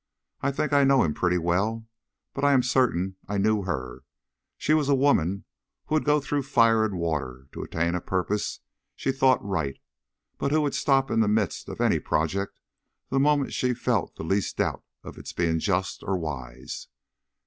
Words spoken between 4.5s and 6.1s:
She was a woman who would